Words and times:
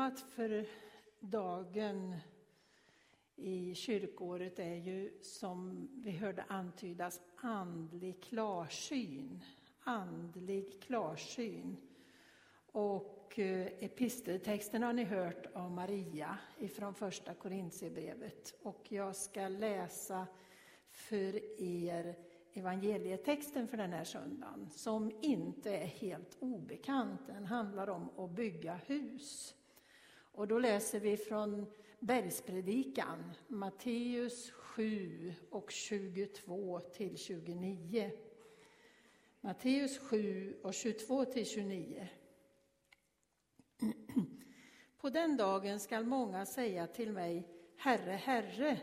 Temat 0.00 0.20
för 0.20 0.66
dagen 1.20 2.16
i 3.36 3.74
kyrkåret 3.74 4.58
är 4.58 4.74
ju 4.74 5.18
som 5.22 5.88
vi 5.92 6.10
hörde 6.10 6.44
antydas 6.48 7.20
andlig 7.36 8.22
klarsyn. 8.22 9.44
Andlig 9.80 10.82
klarsyn. 10.82 11.76
Och 12.72 13.38
eh, 13.38 13.66
episteltexten 13.66 14.82
har 14.82 14.92
ni 14.92 15.04
hört 15.04 15.46
av 15.54 15.70
Maria 15.70 16.38
ifrån 16.58 16.94
första 16.94 17.34
Korintierbrevet. 17.34 18.54
Och 18.62 18.86
jag 18.88 19.16
ska 19.16 19.48
läsa 19.48 20.26
för 20.90 21.60
er 21.62 22.16
evangelietexten 22.52 23.68
för 23.68 23.76
den 23.76 23.92
här 23.92 24.04
söndagen 24.04 24.70
som 24.70 25.12
inte 25.22 25.76
är 25.76 25.86
helt 25.86 26.36
obekant. 26.40 27.26
Den 27.26 27.46
handlar 27.46 27.90
om 27.90 28.10
att 28.18 28.30
bygga 28.30 28.74
hus. 28.74 29.54
Och 30.32 30.48
då 30.48 30.58
läser 30.58 31.00
vi 31.00 31.16
från 31.16 31.66
Bergspredikan, 31.98 33.32
Matteus 33.48 34.50
7 34.50 35.34
och 35.50 35.70
22 35.70 36.80
till 36.80 37.16
29. 37.16 38.10
Matteus 39.40 39.98
7 39.98 40.56
och 40.62 40.74
22 40.74 41.24
till 41.24 41.46
29. 41.46 42.08
På 45.00 45.10
den 45.10 45.36
dagen 45.36 45.80
skall 45.80 46.04
många 46.04 46.46
säga 46.46 46.86
till 46.86 47.12
mig, 47.12 47.48
Herre, 47.76 48.10
Herre, 48.10 48.80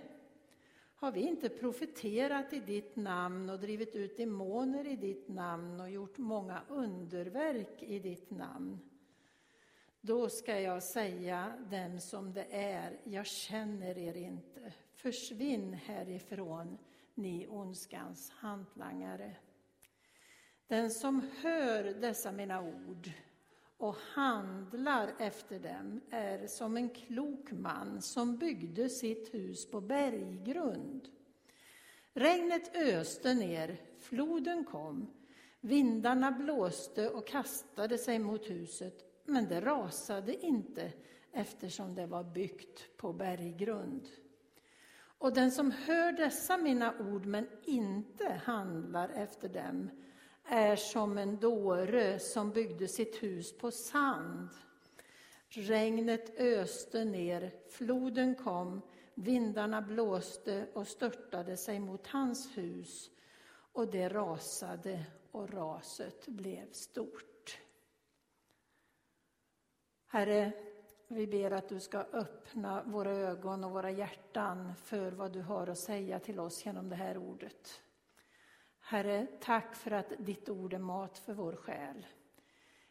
har 0.95 1.11
vi 1.11 1.21
inte 1.21 1.49
profeterat 1.49 2.53
i 2.53 2.59
ditt 2.59 2.95
namn 2.95 3.49
och 3.49 3.59
drivit 3.59 3.95
ut 3.95 4.17
demoner 4.17 4.87
i 4.87 4.95
ditt 4.95 5.27
namn 5.27 5.79
och 5.79 5.89
gjort 5.89 6.17
många 6.17 6.61
underverk 6.69 7.83
i 7.83 7.99
ditt 7.99 8.31
namn? 8.31 8.79
Då 10.01 10.29
ska 10.29 10.59
jag 10.59 10.83
säga 10.83 11.53
dem 11.71 11.99
som 11.99 12.33
det 12.33 12.47
är, 12.51 12.99
jag 13.03 13.25
känner 13.25 13.97
er 13.97 14.17
inte. 14.17 14.73
Försvinn 14.95 15.73
härifrån, 15.73 16.77
ni 17.15 17.47
ondskans 17.47 18.31
hantlangare. 18.31 19.35
Den 20.67 20.91
som 20.91 21.29
hör 21.41 21.83
dessa 21.83 22.31
mina 22.31 22.61
ord 22.61 23.11
och 23.77 23.95
handlar 23.95 25.13
efter 25.19 25.59
dem 25.59 26.01
är 26.09 26.47
som 26.47 26.77
en 26.77 26.89
klok 26.89 27.51
man 27.51 28.01
som 28.01 28.37
byggde 28.37 28.89
sitt 28.89 29.33
hus 29.33 29.71
på 29.71 29.81
berggrund. 29.81 31.09
Regnet 32.13 32.75
öste 32.75 33.33
ner, 33.33 33.77
floden 33.99 34.65
kom, 34.65 35.07
vindarna 35.61 36.31
blåste 36.31 37.09
och 37.09 37.27
kastade 37.27 37.97
sig 37.97 38.19
mot 38.19 38.49
huset, 38.49 39.06
men 39.27 39.47
det 39.47 39.61
rasade 39.61 40.45
inte 40.45 40.91
eftersom 41.31 41.95
det 41.95 42.05
var 42.05 42.23
byggt 42.23 42.97
på 42.97 43.13
berggrund. 43.13 44.07
Och 45.19 45.33
den 45.33 45.51
som 45.51 45.71
hör 45.71 46.11
dessa 46.11 46.57
mina 46.57 46.93
ord 46.99 47.25
men 47.25 47.47
inte 47.63 48.41
handlar 48.43 49.09
efter 49.09 49.49
dem 49.49 49.89
är 50.43 50.75
som 50.75 51.17
en 51.17 51.37
dåre 51.37 52.19
som 52.19 52.51
byggde 52.51 52.87
sitt 52.87 53.23
hus 53.23 53.57
på 53.57 53.71
sand. 53.71 54.49
Regnet 55.49 56.39
öste 56.39 57.05
ner, 57.05 57.51
floden 57.69 58.35
kom, 58.35 58.81
vindarna 59.15 59.81
blåste 59.81 60.67
och 60.73 60.87
störtade 60.87 61.57
sig 61.57 61.79
mot 61.79 62.07
hans 62.07 62.57
hus 62.57 63.09
och 63.73 63.91
det 63.91 64.09
rasade 64.09 65.05
och 65.31 65.53
raset 65.53 66.27
blev 66.27 66.71
stort. 66.71 67.26
Herre, 70.09 70.51
vi 71.07 71.27
ber 71.27 71.51
att 71.51 71.69
du 71.69 71.79
ska 71.79 71.97
öppna 71.97 72.83
våra 72.83 73.11
ögon 73.11 73.63
och 73.63 73.71
våra 73.71 73.91
hjärtan 73.91 74.75
för 74.75 75.11
vad 75.11 75.33
du 75.33 75.41
har 75.41 75.67
att 75.67 75.77
säga 75.77 76.19
till 76.19 76.39
oss 76.39 76.65
genom 76.65 76.89
det 76.89 76.95
här 76.95 77.17
ordet. 77.17 77.81
Herre, 78.79 79.27
tack 79.41 79.75
för 79.75 79.91
att 79.91 80.13
ditt 80.17 80.49
ord 80.49 80.73
är 80.73 80.79
mat 80.79 81.17
för 81.17 81.33
vår 81.33 81.55
själ. 81.55 82.05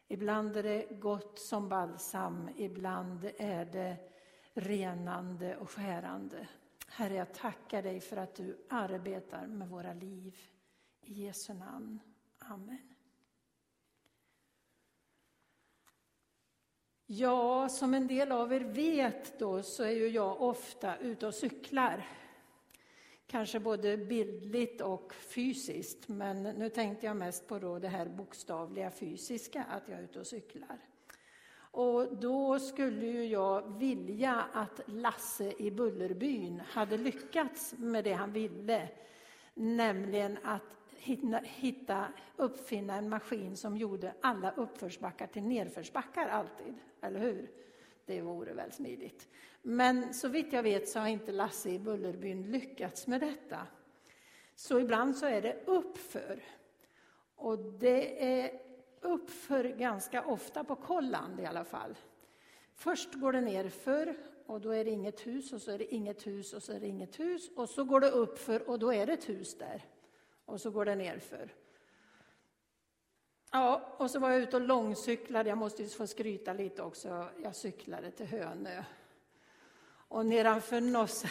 Ibland 0.07 0.57
är 0.57 0.63
det 0.63 0.99
gott 0.99 1.39
som 1.39 1.69
balsam, 1.69 2.49
ibland 2.57 3.31
är 3.37 3.65
det 3.65 3.97
renande 4.53 5.57
och 5.57 5.69
skärande. 5.69 6.47
Herre, 6.87 7.13
jag 7.13 7.33
tackar 7.33 7.83
dig 7.83 7.99
för 7.99 8.17
att 8.17 8.35
du 8.35 8.65
arbetar 8.69 9.47
med 9.47 9.69
våra 9.69 9.93
liv. 9.93 10.37
I 11.01 11.13
Jesu 11.13 11.53
namn. 11.53 11.99
Amen. 12.39 12.96
Ja, 17.09 17.69
som 17.69 17.93
en 17.93 18.07
del 18.07 18.31
av 18.31 18.53
er 18.53 18.59
vet 18.59 19.39
då 19.39 19.61
så 19.63 19.83
är 19.83 19.91
ju 19.91 20.07
jag 20.07 20.41
ofta 20.41 20.97
ute 20.97 21.27
och 21.27 21.33
cyklar. 21.33 22.07
Kanske 23.27 23.59
både 23.59 23.97
bildligt 23.97 24.81
och 24.81 25.13
fysiskt, 25.13 26.07
men 26.07 26.43
nu 26.43 26.69
tänkte 26.69 27.05
jag 27.05 27.17
mest 27.17 27.47
på 27.47 27.59
då 27.59 27.79
det 27.79 27.87
här 27.87 28.05
bokstavliga 28.05 28.91
fysiska, 28.91 29.63
att 29.63 29.87
jag 29.87 29.99
är 29.99 30.03
ute 30.03 30.19
och 30.19 30.27
cyklar. 30.27 30.77
Och 31.59 32.17
då 32.17 32.59
skulle 32.59 33.05
ju 33.05 33.25
jag 33.25 33.79
vilja 33.79 34.45
att 34.53 34.81
Lasse 34.85 35.53
i 35.57 35.71
Bullerbyn 35.71 36.61
hade 36.69 36.97
lyckats 36.97 37.73
med 37.77 38.03
det 38.03 38.13
han 38.13 38.33
ville, 38.33 38.89
nämligen 39.53 40.37
att 40.43 40.76
hitta, 41.43 42.07
uppfinna 42.35 42.95
en 42.95 43.09
maskin 43.09 43.57
som 43.57 43.77
gjorde 43.77 44.13
alla 44.21 44.51
uppförsbackar 44.51 45.27
till 45.27 45.43
nedförsbackar 45.43 46.27
alltid, 46.27 46.75
eller 47.01 47.19
hur? 47.19 47.51
Det 48.05 48.21
vore 48.21 48.53
väl 48.53 48.71
smidigt. 48.71 49.27
Men 49.61 50.13
så 50.13 50.27
vitt 50.27 50.53
jag 50.53 50.63
vet 50.63 50.89
så 50.89 50.99
har 50.99 51.07
inte 51.07 51.31
Lasse 51.31 51.69
i 51.69 51.79
Bullerbyn 51.79 52.51
lyckats 52.51 53.07
med 53.07 53.21
detta. 53.21 53.67
Så 54.55 54.79
ibland 54.79 55.15
så 55.15 55.25
är 55.25 55.41
det 55.41 55.63
uppför. 55.65 56.43
Och 57.35 57.59
det 57.59 58.23
är 58.41 58.59
uppför 59.01 59.63
ganska 59.63 60.25
ofta 60.25 60.63
på 60.63 60.75
Kolland 60.75 61.39
i 61.39 61.45
alla 61.45 61.63
fall. 61.63 61.95
Först 62.73 63.13
går 63.13 63.31
det 63.31 63.41
nerför 63.41 64.15
och 64.45 64.61
då 64.61 64.71
är 64.71 64.85
det 64.85 64.91
inget 64.91 65.27
hus 65.27 65.53
och 65.53 65.61
så 65.61 65.71
är 65.71 65.77
det 65.77 65.93
inget 65.93 66.27
hus 66.27 66.53
och 66.53 66.63
så 66.63 66.73
är 66.73 66.79
det 66.79 66.87
inget 66.87 67.19
hus 67.19 67.49
och 67.55 67.69
så 67.69 67.83
går 67.83 67.99
det 67.99 68.09
uppför 68.09 68.69
och 68.69 68.79
då 68.79 68.93
är 68.93 69.05
det 69.05 69.13
ett 69.13 69.29
hus 69.29 69.57
där. 69.57 69.85
Och 70.47 70.61
så 70.61 70.71
går 70.71 70.85
det 70.85 70.95
nerför. 70.95 71.53
Ja, 73.51 73.95
och 73.97 74.11
så 74.11 74.19
var 74.19 74.29
jag 74.29 74.41
ute 74.41 74.55
och 74.55 74.61
långcyklade. 74.61 75.49
Jag 75.49 75.57
måste 75.57 75.83
ju 75.83 75.89
få 75.89 76.07
skryta 76.07 76.53
lite 76.53 76.83
också. 76.83 77.29
Jag 77.43 77.55
cyklade 77.55 78.11
till 78.11 78.25
Hönö. 78.25 78.83
Och 80.07 80.25
nedanför, 80.25 80.81
Nosse... 80.81 81.29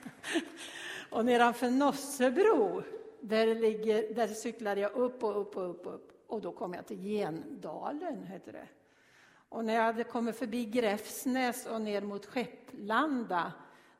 och 1.10 1.24
nedanför 1.24 1.70
Nossebro, 1.70 2.82
där, 3.20 3.54
ligger, 3.54 4.14
där 4.14 4.28
cyklade 4.28 4.80
jag 4.80 4.92
upp 4.92 5.24
och 5.24 5.40
upp 5.40 5.56
och 5.56 5.70
upp 5.70 5.86
och 5.86 5.94
upp. 5.94 6.24
Och 6.26 6.40
då 6.40 6.52
kom 6.52 6.74
jag 6.74 6.86
till 6.86 7.02
Gendalen, 7.02 8.26
heter 8.26 8.52
det. 8.52 8.68
Och 9.48 9.64
när 9.64 9.74
jag 9.74 9.82
hade 9.82 10.04
kommit 10.04 10.36
förbi 10.36 10.64
Gräfsnäs 10.64 11.66
och 11.66 11.80
ner 11.80 12.02
mot 12.02 12.26
Skepplanda, 12.26 13.52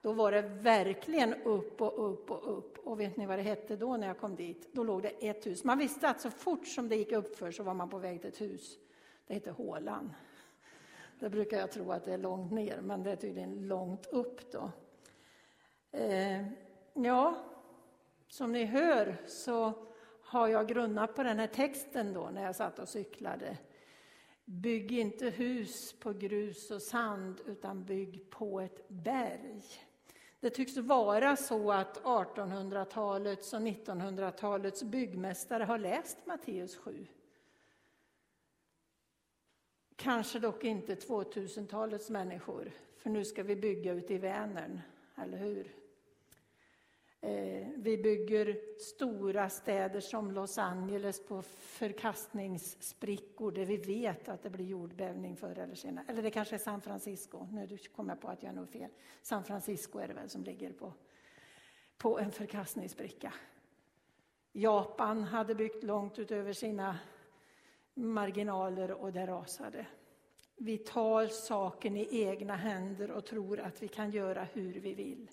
då 0.02 0.12
var 0.12 0.32
det 0.32 0.42
verkligen 0.42 1.34
upp 1.34 1.80
och 1.80 2.10
upp 2.10 2.30
och 2.30 2.58
upp. 2.58 2.78
Och 2.78 3.00
vet 3.00 3.16
ni 3.16 3.26
vad 3.26 3.38
det 3.38 3.42
hette 3.42 3.76
då 3.76 3.96
när 3.96 4.06
jag 4.06 4.18
kom 4.18 4.36
dit? 4.36 4.68
Då 4.72 4.84
låg 4.84 5.02
det 5.02 5.08
ett 5.08 5.46
hus. 5.46 5.64
Man 5.64 5.78
visste 5.78 6.08
att 6.08 6.20
så 6.20 6.30
fort 6.30 6.66
som 6.66 6.88
det 6.88 6.96
gick 6.96 7.12
uppför 7.12 7.50
så 7.50 7.62
var 7.62 7.74
man 7.74 7.90
på 7.90 7.98
väg 7.98 8.20
till 8.20 8.28
ett 8.28 8.40
hus. 8.40 8.78
Det 9.26 9.34
hette 9.34 9.50
Hålan. 9.50 10.12
Det 11.18 11.30
brukar 11.30 11.58
jag 11.58 11.72
tro 11.72 11.92
att 11.92 12.04
det 12.04 12.12
är 12.12 12.18
långt 12.18 12.52
ner, 12.52 12.80
men 12.80 13.02
det 13.02 13.10
är 13.10 13.16
tydligen 13.16 13.68
långt 13.68 14.06
upp 14.06 14.52
då. 14.52 14.70
Eh, 15.90 16.46
ja, 16.92 17.44
som 18.28 18.52
ni 18.52 18.64
hör 18.64 19.16
så 19.26 19.72
har 20.22 20.48
jag 20.48 20.68
grunnat 20.68 21.14
på 21.14 21.22
den 21.22 21.38
här 21.38 21.46
texten 21.46 22.12
då 22.12 22.30
när 22.32 22.44
jag 22.44 22.56
satt 22.56 22.78
och 22.78 22.88
cyklade. 22.88 23.58
Bygg 24.44 24.92
inte 24.92 25.30
hus 25.30 25.92
på 26.00 26.12
grus 26.12 26.70
och 26.70 26.82
sand, 26.82 27.40
utan 27.46 27.84
bygg 27.84 28.30
på 28.30 28.60
ett 28.60 28.88
berg. 28.88 29.62
Det 30.40 30.50
tycks 30.50 30.76
vara 30.76 31.36
så 31.36 31.72
att 31.72 32.02
1800-talets 32.02 33.52
och 33.52 33.60
1900-talets 33.60 34.82
byggmästare 34.82 35.64
har 35.64 35.78
läst 35.78 36.26
Matteus 36.26 36.76
7. 36.76 37.06
Kanske 39.96 40.38
dock 40.38 40.64
inte 40.64 40.94
2000-talets 40.94 42.10
människor, 42.10 42.72
för 42.96 43.10
nu 43.10 43.24
ska 43.24 43.42
vi 43.42 43.56
bygga 43.56 43.92
ute 43.92 44.14
i 44.14 44.18
Vänern, 44.18 44.80
eller 45.16 45.38
hur? 45.38 45.74
Eh, 47.20 47.68
vi 47.76 47.98
bygger 47.98 48.58
stora 48.80 49.50
städer 49.50 50.00
som 50.00 50.30
Los 50.30 50.58
Angeles 50.58 51.26
på 51.26 51.42
förkastningssprickor 51.42 53.52
där 53.52 53.64
vi 53.64 53.76
vet 53.76 54.28
att 54.28 54.42
det 54.42 54.50
blir 54.50 54.64
jordbävning 54.64 55.36
förr 55.36 55.58
eller 55.58 55.74
senare. 55.74 56.04
Eller 56.08 56.22
det 56.22 56.30
kanske 56.30 56.56
är 56.56 56.58
San 56.58 56.80
Francisco. 56.80 57.46
Nu 57.52 57.78
kommer 57.96 58.12
jag 58.12 58.20
på 58.20 58.28
att 58.28 58.42
jag 58.42 58.50
har 58.50 58.56
nog 58.56 58.68
fel. 58.68 58.90
San 59.22 59.44
Francisco 59.44 59.98
är 59.98 60.08
det 60.08 60.14
väl 60.14 60.28
som 60.28 60.44
ligger 60.44 60.72
på, 60.72 60.92
på 61.96 62.18
en 62.18 62.32
förkastningsspricka. 62.32 63.32
Japan 64.52 65.24
hade 65.24 65.54
byggt 65.54 65.84
långt 65.84 66.18
utöver 66.18 66.52
sina 66.52 66.98
marginaler 67.94 68.90
och 68.90 69.12
det 69.12 69.26
rasade. 69.26 69.86
vi 70.56 70.78
tar 70.78 71.26
saken 71.26 71.96
i 71.96 72.22
egna 72.22 72.56
händer 72.56 73.10
och 73.10 73.26
tror 73.26 73.60
att 73.60 73.82
vi 73.82 73.88
kan 73.88 74.10
göra 74.10 74.44
hur 74.44 74.80
vi 74.80 74.94
vill. 74.94 75.30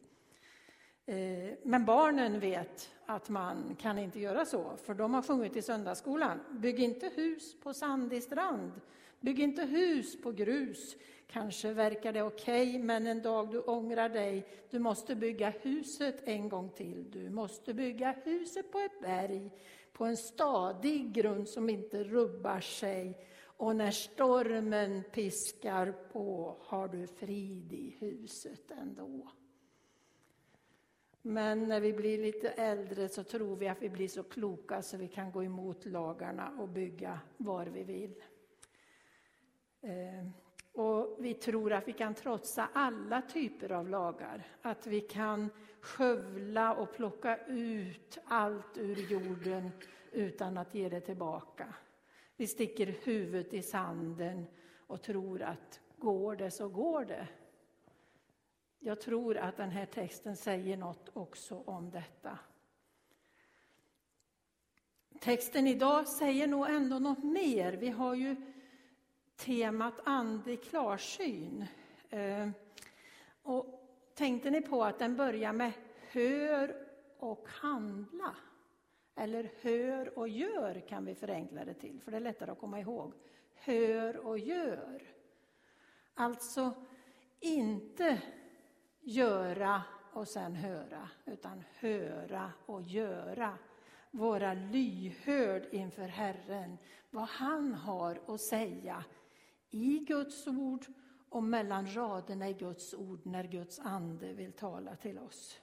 Eh, 1.05 1.53
men 1.63 1.85
barnen 1.85 2.39
vet 2.39 2.89
att 3.05 3.29
man 3.29 3.75
kan 3.79 3.99
inte 3.99 4.19
göra 4.19 4.45
så, 4.45 4.77
för 4.77 4.93
de 4.93 5.13
har 5.13 5.21
sjungit 5.21 5.55
i 5.55 5.61
söndagsskolan. 5.61 6.39
Bygg 6.51 6.79
inte 6.79 7.11
hus 7.15 7.59
på 7.59 7.73
sandig 7.73 8.23
strand. 8.23 8.71
Bygg 9.19 9.39
inte 9.39 9.61
hus 9.61 10.21
på 10.21 10.31
grus. 10.31 10.95
Kanske 11.27 11.73
verkar 11.73 12.13
det 12.13 12.23
okej, 12.23 12.69
okay, 12.69 12.83
men 12.83 13.07
en 13.07 13.21
dag 13.21 13.51
du 13.51 13.59
ångrar 13.59 14.09
dig. 14.09 14.47
Du 14.69 14.79
måste 14.79 15.15
bygga 15.15 15.49
huset 15.49 16.27
en 16.27 16.49
gång 16.49 16.69
till. 16.69 17.11
Du 17.11 17.29
måste 17.29 17.73
bygga 17.73 18.11
huset 18.23 18.71
på 18.71 18.79
ett 18.79 19.01
berg, 19.01 19.51
på 19.93 20.05
en 20.05 20.17
stadig 20.17 21.13
grund 21.13 21.49
som 21.49 21.69
inte 21.69 22.03
rubbar 22.03 22.59
sig. 22.59 23.27
Och 23.57 23.75
när 23.75 23.91
stormen 23.91 25.03
piskar 25.11 25.91
på 25.91 26.57
har 26.61 26.87
du 26.87 27.07
frid 27.07 27.73
i 27.73 27.95
huset 27.99 28.71
ändå. 28.71 29.31
Men 31.27 31.63
när 31.63 31.79
vi 31.79 31.93
blir 31.93 32.17
lite 32.17 32.49
äldre 32.49 33.09
så 33.09 33.23
tror 33.23 33.55
vi 33.55 33.67
att 33.67 33.81
vi 33.81 33.89
blir 33.89 34.07
så 34.07 34.23
kloka 34.23 34.81
så 34.81 34.97
vi 34.97 35.07
kan 35.07 35.31
gå 35.31 35.43
emot 35.43 35.85
lagarna 35.85 36.57
och 36.59 36.69
bygga 36.69 37.19
var 37.37 37.65
vi 37.65 37.83
vill. 37.83 38.23
Eh, 39.81 40.27
och 40.73 41.15
vi 41.19 41.33
tror 41.33 41.73
att 41.73 41.87
vi 41.87 41.93
kan 41.93 42.13
trotsa 42.13 42.69
alla 42.73 43.21
typer 43.21 43.71
av 43.71 43.89
lagar. 43.89 44.47
Att 44.61 44.87
vi 44.87 45.01
kan 45.01 45.49
skövla 45.81 46.73
och 46.73 46.93
plocka 46.93 47.37
ut 47.47 48.17
allt 48.25 48.77
ur 48.77 49.11
jorden 49.11 49.69
utan 50.11 50.57
att 50.57 50.75
ge 50.75 50.89
det 50.89 51.01
tillbaka. 51.01 51.73
Vi 52.37 52.47
sticker 52.47 52.85
huvudet 53.03 53.53
i 53.53 53.61
sanden 53.61 54.45
och 54.87 55.01
tror 55.01 55.41
att 55.41 55.79
går 55.97 56.35
det 56.35 56.51
så 56.51 56.69
går 56.69 57.05
det. 57.05 57.27
Jag 58.87 59.01
tror 59.01 59.37
att 59.37 59.57
den 59.57 59.69
här 59.69 59.85
texten 59.85 60.35
säger 60.35 60.77
något 60.77 61.09
också 61.13 61.63
om 61.65 61.91
detta. 61.91 62.39
Texten 65.19 65.67
idag 65.67 66.07
säger 66.07 66.47
nog 66.47 66.69
ändå 66.69 66.99
något 66.99 67.23
mer. 67.23 67.73
Vi 67.73 67.89
har 67.89 68.15
ju 68.15 68.35
temat 69.35 69.93
andlig 70.03 70.63
klarsyn. 70.63 71.65
Ehm, 72.09 72.53
och 73.41 73.89
tänkte 74.13 74.49
ni 74.49 74.61
på 74.61 74.83
att 74.83 74.99
den 74.99 75.15
börjar 75.15 75.53
med 75.53 75.71
hör 76.11 76.87
och 77.17 77.47
handla? 77.47 78.35
Eller 79.15 79.51
hör 79.61 80.19
och 80.19 80.29
gör 80.29 80.87
kan 80.87 81.05
vi 81.05 81.15
förenkla 81.15 81.65
det 81.65 81.73
till, 81.73 82.01
för 82.01 82.11
det 82.11 82.17
är 82.17 82.21
lättare 82.21 82.51
att 82.51 82.59
komma 82.59 82.79
ihåg. 82.79 83.13
Hör 83.53 84.17
och 84.17 84.39
gör. 84.39 85.01
Alltså 86.13 86.71
inte 87.39 88.21
göra 89.05 89.81
och 90.13 90.27
sen 90.27 90.55
höra, 90.55 91.09
utan 91.25 91.63
höra 91.79 92.51
och 92.65 92.81
göra. 92.81 93.57
Vara 94.11 94.53
lyhörd 94.53 95.67
inför 95.71 96.07
Herren, 96.07 96.77
vad 97.09 97.27
han 97.27 97.73
har 97.73 98.21
att 98.27 98.41
säga 98.41 99.03
i 99.69 99.99
Guds 99.99 100.47
ord 100.47 100.85
och 101.29 101.43
mellan 101.43 101.95
raderna 101.95 102.49
i 102.49 102.53
Guds 102.53 102.93
ord 102.93 103.25
när 103.25 103.43
Guds 103.43 103.79
ande 103.79 104.33
vill 104.33 104.51
tala 104.51 104.95
till 104.95 105.19
oss. 105.19 105.59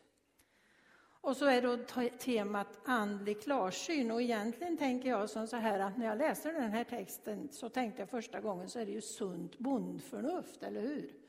Och 1.21 1.37
så 1.37 1.47
är 1.47 1.63
då 1.63 1.77
temat 2.19 2.79
andlig 2.85 3.43
klarsyn 3.43 4.11
och 4.11 4.23
egentligen 4.23 4.77
tänker 4.77 5.09
jag 5.09 5.31
som 5.31 5.47
så 5.47 5.57
här 5.57 5.81
att 5.81 5.99
när 5.99 6.07
jag 6.07 6.19
läser 6.19 6.53
den 6.53 6.71
här 6.71 6.85
texten 6.85 7.49
så 7.53 7.69
tänkte 7.69 8.03
jag 8.03 8.09
första 8.09 8.41
gången 8.41 8.69
så 8.69 8.79
är 8.79 8.87
det 8.87 8.93
ju 8.93 9.01
sunt 9.01 9.59
bondförnuft, 9.59 10.63
eller 10.63 10.81
hur? 10.81 11.22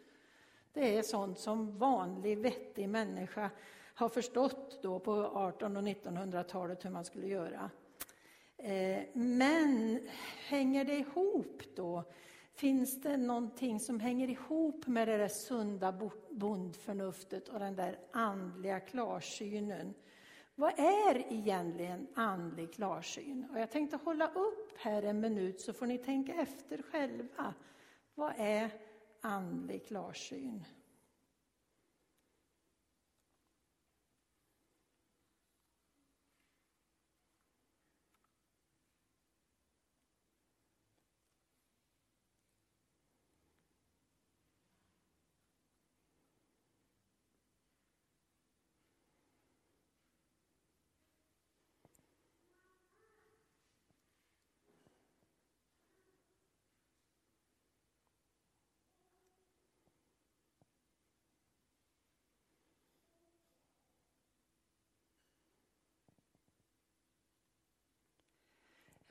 Det 0.74 0.98
är 0.98 1.02
sånt 1.02 1.40
som 1.40 1.78
vanlig 1.78 2.38
vettig 2.38 2.90
människa 2.90 3.50
har 3.96 4.10
förstått 4.10 4.80
då 4.82 5.00
på 5.00 5.22
1800 5.50 5.80
och 5.80 5.88
1900-talet 5.88 6.86
hur 6.86 6.90
man 6.90 7.06
skulle 7.06 7.28
göra. 7.28 7.70
Eh, 8.58 9.04
men 9.14 10.00
hänger 10.48 10.86
det 10.86 10.96
ihop 10.96 11.62
då? 11.76 12.04
Finns 12.54 13.02
det 13.02 13.18
någonting 13.18 13.80
som 13.80 14.00
hänger 14.00 14.30
ihop 14.30 14.88
med 14.88 15.08
det 15.08 15.18
där 15.18 15.28
sunda 15.28 16.10
bondförnuftet 16.30 17.50
och 17.50 17.60
den 17.60 17.76
där 17.76 18.00
andliga 18.12 18.80
klarsynen? 18.80 19.94
Vad 20.56 20.80
är 20.80 21.34
egentligen 21.34 22.08
andlig 22.14 22.74
klarsyn? 22.74 23.46
Och 23.52 23.60
jag 23.60 23.72
tänkte 23.72 23.98
hålla 23.98 24.28
upp 24.28 24.78
här 24.78 25.04
en 25.04 25.20
minut 25.20 25.62
så 25.62 25.74
får 25.74 25.86
ni 25.86 25.98
tänka 25.98 26.34
efter 26.34 26.82
själva. 26.82 27.54
Vad 28.16 28.34
är 28.38 28.70
andlig 29.24 29.86
klarsyn. 29.88 30.64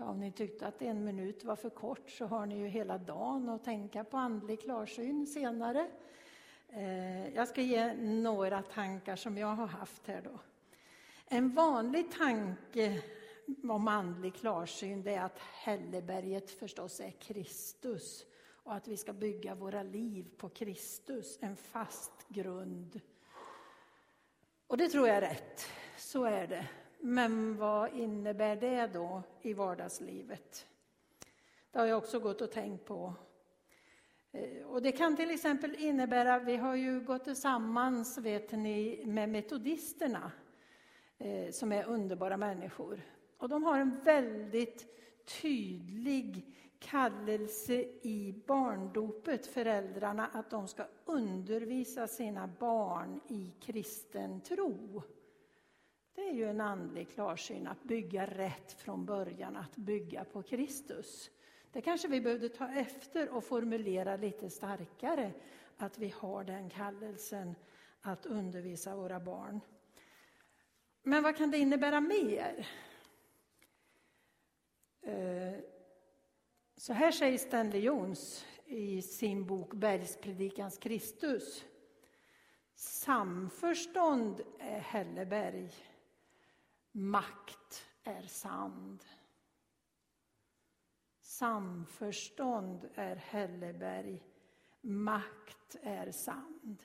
Ja, 0.03 0.09
om 0.09 0.21
ni 0.21 0.33
tyckte 0.33 0.67
att 0.67 0.83
en 0.83 1.05
minut 1.05 1.45
var 1.45 1.57
för 1.57 1.71
kort 1.71 2.11
så 2.11 2.27
har 2.27 2.47
ni 2.47 2.59
ju 2.59 2.67
hela 2.67 2.99
dagen 2.99 3.49
att 3.49 3.65
tänka 3.65 4.05
på 4.05 4.17
andlig 4.17 4.61
klarsyn 4.61 5.27
senare. 5.27 5.91
Eh, 6.69 7.35
jag 7.35 7.49
ska 7.49 7.63
ge 7.63 7.95
några 7.95 8.63
tankar 8.63 9.17
som 9.17 9.39
jag 9.39 9.47
har 9.47 9.67
haft 9.67 10.07
här 10.07 10.23
då. 10.23 10.39
En 11.29 11.55
vanlig 11.55 12.13
tanke 12.13 13.03
om 13.63 13.89
andlig 13.89 14.35
klarsyn 14.35 15.03
det 15.03 15.15
är 15.15 15.25
att 15.25 15.39
hälleberget 15.39 16.51
förstås 16.51 17.01
är 17.01 17.11
Kristus 17.11 18.27
och 18.63 18.75
att 18.75 18.89
vi 18.89 18.97
ska 18.97 19.13
bygga 19.13 19.55
våra 19.55 19.83
liv 19.83 20.31
på 20.37 20.49
Kristus, 20.49 21.39
en 21.41 21.57
fast 21.57 22.29
grund. 22.29 23.01
Och 24.67 24.77
det 24.77 24.89
tror 24.89 25.09
jag 25.09 25.17
är 25.17 25.21
rätt, 25.21 25.67
så 25.97 26.25
är 26.25 26.47
det. 26.47 26.69
Men 27.05 27.57
vad 27.57 27.95
innebär 27.95 28.57
det 28.57 28.87
då 28.87 29.23
i 29.41 29.55
vardagslivet? 29.55 30.67
Det 31.71 31.79
har 31.79 31.87
jag 31.87 31.99
också 31.99 32.21
gått 32.21 32.41
och 32.41 32.51
tänkt 32.51 32.85
på. 32.85 33.15
Eh, 34.33 34.67
och 34.67 34.83
det 34.83 34.93
kan 34.93 35.17
till 35.17 35.31
exempel 35.31 35.75
innebära, 35.75 36.39
vi 36.39 36.57
har 36.57 36.75
ju 36.75 37.01
gått 37.01 37.25
tillsammans 37.25 38.19
vet 38.19 38.53
ni, 38.53 39.03
med 39.07 39.29
metodisterna 39.29 40.33
eh, 41.19 41.51
som 41.51 41.73
är 41.73 41.85
underbara 41.85 42.37
människor. 42.37 43.01
Och 43.39 43.49
de 43.49 43.65
har 43.65 43.79
en 43.79 44.01
väldigt 44.05 44.87
tydlig 45.43 46.57
kallelse 46.79 47.75
i 48.03 48.43
barndopet, 48.47 49.47
föräldrarna, 49.47 50.27
att 50.33 50.51
de 50.51 50.69
ska 50.69 50.85
undervisa 51.05 52.07
sina 52.07 52.51
barn 52.59 53.21
i 53.29 53.53
kristen 53.61 54.41
tro. 54.41 55.03
Det 56.15 56.29
är 56.29 56.33
ju 56.33 56.51
en 56.51 56.61
andlig 56.61 57.11
klarsyn 57.11 57.67
att 57.67 57.83
bygga 57.83 58.27
rätt 58.27 58.73
från 58.73 59.07
början, 59.07 59.57
att 59.57 59.77
bygga 59.77 60.25
på 60.25 60.43
Kristus. 60.43 61.31
Det 61.73 61.81
kanske 61.81 62.09
vi 62.09 62.21
behövde 62.21 62.49
ta 62.49 62.69
efter 62.69 63.29
och 63.29 63.45
formulera 63.45 64.17
lite 64.17 64.51
starkare, 64.51 65.33
att 65.77 65.99
vi 65.99 66.09
har 66.09 66.45
den 66.45 66.71
kallelsen 66.71 67.55
att 68.01 68.27
undervisa 68.27 68.97
våra 68.97 69.21
barn. 69.21 69.61
Men 71.03 71.23
vad 71.23 71.37
kan 71.37 71.51
det 71.51 71.59
innebära 71.59 72.01
mer? 72.01 72.69
Eh, 75.03 75.55
så 76.77 76.93
här 76.93 77.13
säger 77.13 77.39
Stanley 77.39 77.81
Jones 77.81 78.47
i 78.67 79.03
sin 79.03 79.47
bok 79.47 79.75
Bergspredikans 79.75 80.79
Kristus. 80.79 81.65
Samförstånd 82.75 84.41
är 84.59 84.81
Helleberg 84.81 85.71
Makt 86.93 87.87
är 88.05 88.23
sand. 88.23 89.05
Samförstånd 91.21 92.89
är 92.95 93.17
Helleberg. 93.17 94.23
Makt 94.81 95.77
är 95.83 96.11
sand. 96.11 96.83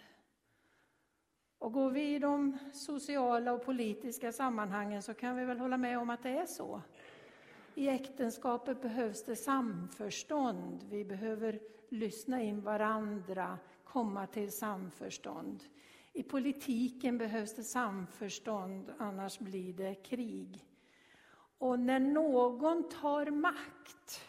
Och 1.59 1.73
går 1.73 1.91
vi 1.91 2.15
i 2.15 2.19
de 2.19 2.57
sociala 2.73 3.53
och 3.53 3.65
politiska 3.65 4.31
sammanhangen 4.31 5.01
så 5.01 5.13
kan 5.13 5.35
vi 5.35 5.45
väl 5.45 5.59
hålla 5.59 5.77
med 5.77 5.99
om 5.99 6.09
att 6.09 6.23
det 6.23 6.29
är 6.29 6.45
så. 6.45 6.81
I 7.75 7.89
äktenskapet 7.89 8.81
behövs 8.81 9.25
det 9.25 9.35
samförstånd. 9.35 10.83
Vi 10.83 11.05
behöver 11.05 11.59
lyssna 11.89 12.41
in 12.41 12.61
varandra, 12.61 13.59
komma 13.83 14.27
till 14.27 14.51
samförstånd. 14.51 15.63
I 16.17 16.23
politiken 16.23 17.17
behövs 17.17 17.55
det 17.55 17.63
samförstånd, 17.63 18.93
annars 18.97 19.39
blir 19.39 19.73
det 19.73 19.95
krig. 19.95 20.65
Och 21.57 21.79
när 21.79 21.99
någon 21.99 22.89
tar 22.89 23.25
makt 23.25 24.21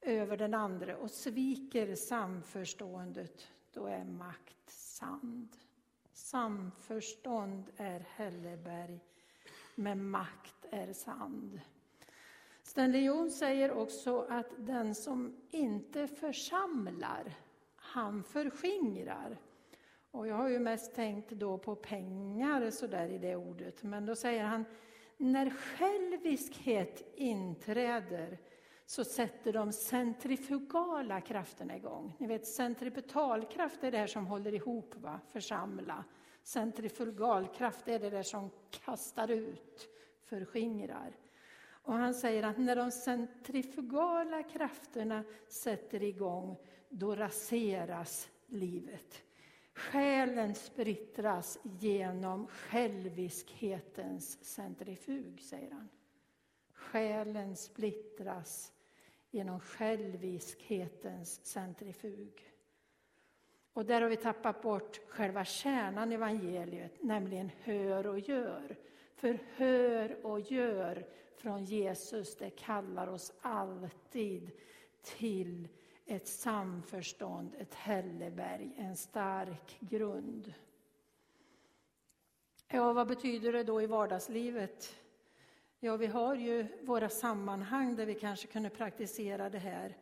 över 0.00 0.36
den 0.36 0.54
andra 0.54 0.96
och 0.96 1.10
sviker 1.10 1.94
samförståendet, 1.94 3.48
då 3.72 3.86
är 3.86 4.04
makt 4.04 4.70
sand. 4.70 5.56
Samförstånd 6.12 7.70
är 7.76 8.00
hälleberg, 8.00 9.00
men 9.74 10.10
makt 10.10 10.66
är 10.70 10.92
sand. 10.92 11.60
Stanley 12.62 13.04
Jones 13.04 13.38
säger 13.38 13.72
också 13.72 14.26
att 14.28 14.50
den 14.56 14.94
som 14.94 15.36
inte 15.50 16.08
församlar, 16.08 17.34
han 17.76 18.24
förskingrar. 18.24 19.38
Och 20.10 20.26
jag 20.26 20.34
har 20.34 20.48
ju 20.48 20.58
mest 20.58 20.94
tänkt 20.94 21.30
då 21.30 21.58
på 21.58 21.74
pengar 21.74 22.70
så 22.70 22.86
där 22.86 23.08
i 23.08 23.18
det 23.18 23.36
ordet, 23.36 23.82
men 23.82 24.06
då 24.06 24.14
säger 24.14 24.44
han 24.44 24.64
när 25.16 25.50
själviskhet 25.50 27.12
inträder 27.14 28.38
så 28.86 29.04
sätter 29.04 29.52
de 29.52 29.72
centrifugala 29.72 31.20
krafterna 31.20 31.76
igång. 31.76 32.16
Ni 32.18 32.26
vet 32.26 32.46
centripetalkraft 32.46 33.84
är 33.84 33.90
det 33.90 33.98
här 33.98 34.06
som 34.06 34.26
håller 34.26 34.54
ihop, 34.54 34.94
va? 34.96 35.20
församla. 35.32 36.04
Centrifugalkraft 36.42 37.88
är 37.88 37.98
det 37.98 38.10
där 38.10 38.22
som 38.22 38.50
kastar 38.70 39.30
ut, 39.30 39.88
förskingrar. 40.24 41.16
Och 41.70 41.94
han 41.94 42.14
säger 42.14 42.42
att 42.42 42.58
när 42.58 42.76
de 42.76 42.90
centrifugala 42.90 44.42
krafterna 44.42 45.24
sätter 45.48 46.02
igång, 46.02 46.56
då 46.88 47.14
raseras 47.14 48.28
livet. 48.46 49.22
Själen 49.78 50.54
splittras 50.54 51.58
genom 51.62 52.46
själviskhetens 52.46 54.44
centrifug, 54.44 55.42
säger 55.42 55.70
han. 55.70 55.88
Själen 56.72 57.56
splittras 57.56 58.72
genom 59.30 59.60
själviskhetens 59.60 61.46
centrifug. 61.46 62.52
Och 63.72 63.84
där 63.84 64.02
har 64.02 64.08
vi 64.08 64.16
tappat 64.16 64.62
bort 64.62 65.00
själva 65.08 65.44
kärnan 65.44 66.12
i 66.12 66.14
evangeliet, 66.14 67.02
nämligen 67.02 67.50
hör 67.62 68.06
och 68.06 68.18
gör. 68.18 68.76
För 69.14 69.38
hör 69.56 70.26
och 70.26 70.40
gör 70.40 71.06
från 71.36 71.64
Jesus, 71.64 72.36
det 72.36 72.50
kallar 72.50 73.06
oss 73.06 73.32
alltid 73.40 74.50
till 75.02 75.68
ett 76.08 76.28
samförstånd, 76.28 77.54
ett 77.58 77.74
hälleberg, 77.74 78.70
en 78.76 78.96
stark 78.96 79.76
grund. 79.80 80.54
Ja, 82.68 82.92
vad 82.92 83.08
betyder 83.08 83.52
det 83.52 83.64
då 83.64 83.82
i 83.82 83.86
vardagslivet? 83.86 84.96
Ja, 85.80 85.96
vi 85.96 86.06
har 86.06 86.34
ju 86.34 86.66
våra 86.82 87.08
sammanhang 87.08 87.96
där 87.96 88.06
vi 88.06 88.14
kanske 88.14 88.46
kunde 88.46 88.70
praktisera 88.70 89.50
det 89.50 89.58
här. 89.58 89.96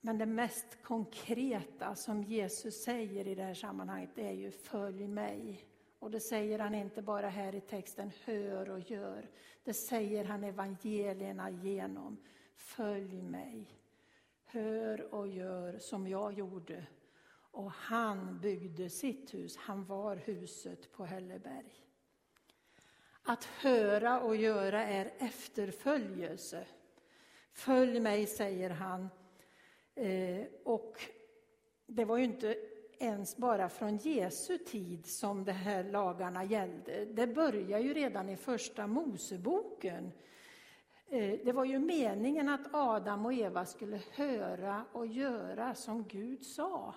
Men 0.00 0.18
det 0.18 0.26
mest 0.26 0.82
konkreta 0.82 1.94
som 1.94 2.22
Jesus 2.22 2.82
säger 2.82 3.26
i 3.28 3.34
det 3.34 3.42
här 3.42 3.54
sammanhanget, 3.54 4.10
det 4.14 4.28
är 4.28 4.32
ju 4.32 4.50
följ 4.50 5.08
mig. 5.08 5.64
Och 5.98 6.10
det 6.10 6.20
säger 6.20 6.58
han 6.58 6.74
inte 6.74 7.02
bara 7.02 7.28
här 7.28 7.54
i 7.54 7.60
texten, 7.60 8.10
hör 8.24 8.70
och 8.70 8.90
gör. 8.90 9.28
Det 9.64 9.74
säger 9.74 10.24
han 10.24 10.44
evangelierna 10.44 11.50
genom. 11.50 12.16
Följ 12.54 13.22
mig. 13.22 13.66
Hör 14.46 15.14
och 15.14 15.28
gör 15.28 15.78
som 15.78 16.08
jag 16.08 16.32
gjorde. 16.32 16.86
Och 17.50 17.70
han 17.70 18.40
byggde 18.40 18.90
sitt 18.90 19.34
hus, 19.34 19.56
han 19.56 19.84
var 19.84 20.16
huset 20.16 20.92
på 20.92 21.04
Hälleberg. 21.04 21.86
Att 23.22 23.44
höra 23.44 24.20
och 24.20 24.36
göra 24.36 24.86
är 24.86 25.12
efterföljelse. 25.18 26.66
Följ 27.52 28.00
mig, 28.00 28.26
säger 28.26 28.70
han. 28.70 29.08
Eh, 29.94 30.46
och 30.64 31.00
det 31.86 32.04
var 32.04 32.16
ju 32.16 32.24
inte 32.24 32.56
ens 32.98 33.36
bara 33.36 33.68
från 33.68 33.96
Jesu 33.96 34.58
tid 34.58 35.06
som 35.06 35.44
de 35.44 35.52
här 35.52 35.84
lagarna 35.84 36.44
gällde. 36.44 37.04
Det 37.04 37.26
börjar 37.26 37.78
ju 37.78 37.94
redan 37.94 38.28
i 38.28 38.36
första 38.36 38.86
Moseboken. 38.86 40.12
Eh, 41.08 41.40
det 41.44 41.52
var 41.52 41.64
ju 41.64 41.78
meningen 41.78 42.48
att 42.48 42.74
Adam 42.74 43.26
och 43.26 43.32
Eva 43.32 43.66
skulle 43.66 44.00
höra 44.12 44.84
och 44.92 45.06
göra 45.06 45.74
som 45.74 46.04
Gud 46.08 46.46
sa. 46.46 46.94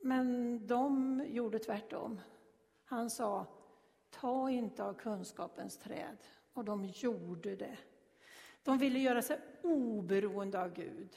Men 0.00 0.58
de 0.66 1.20
gjorde 1.26 1.58
tvärtom. 1.58 2.20
Han 2.84 3.10
sa, 3.10 3.46
ta 4.10 4.50
inte 4.50 4.84
av 4.84 4.94
kunskapens 4.94 5.78
träd. 5.78 6.16
Och 6.52 6.64
de 6.64 6.84
gjorde 6.84 7.56
det. 7.56 7.78
De 8.62 8.78
ville 8.78 8.98
göra 8.98 9.22
sig 9.22 9.38
oberoende 9.62 10.62
av 10.62 10.72
Gud. 10.72 11.16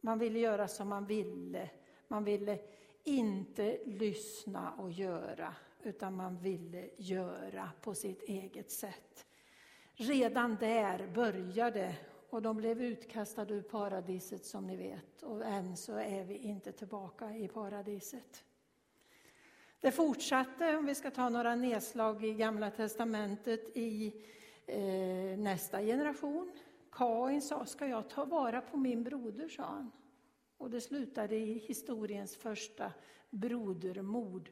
Man 0.00 0.18
ville 0.18 0.38
göra 0.38 0.68
som 0.68 0.88
man 0.88 1.06
ville. 1.06 1.70
Man 2.08 2.24
ville 2.24 2.58
inte 3.04 3.78
lyssna 3.84 4.72
och 4.72 4.92
göra, 4.92 5.54
utan 5.82 6.16
man 6.16 6.38
ville 6.38 6.90
göra 6.96 7.70
på 7.80 7.94
sitt 7.94 8.22
eget 8.22 8.70
sätt. 8.70 9.26
Redan 10.02 10.56
där 10.60 11.06
började 11.14 11.96
och 12.30 12.42
de 12.42 12.56
blev 12.56 12.82
utkastade 12.82 13.54
ur 13.54 13.62
paradiset 13.62 14.44
som 14.44 14.66
ni 14.66 14.76
vet 14.76 15.22
och 15.22 15.44
än 15.44 15.76
så 15.76 15.96
är 15.96 16.24
vi 16.24 16.36
inte 16.36 16.72
tillbaka 16.72 17.36
i 17.36 17.48
paradiset. 17.48 18.44
Det 19.80 19.92
fortsatte, 19.92 20.76
om 20.76 20.86
vi 20.86 20.94
ska 20.94 21.10
ta 21.10 21.28
några 21.28 21.54
nedslag 21.54 22.24
i 22.24 22.34
Gamla 22.34 22.70
testamentet, 22.70 23.76
i 23.76 24.12
eh, 24.66 25.38
nästa 25.38 25.80
generation. 25.80 26.52
Kain 26.92 27.42
sa, 27.42 27.66
ska 27.66 27.86
jag 27.86 28.08
ta 28.08 28.24
vara 28.24 28.60
på 28.60 28.76
min 28.76 29.04
broder, 29.04 29.48
sa 29.48 29.62
han. 29.62 29.90
Och 30.56 30.70
det 30.70 30.80
slutade 30.80 31.36
i 31.36 31.58
historiens 31.58 32.36
första 32.36 32.92
brodermord. 33.30 34.50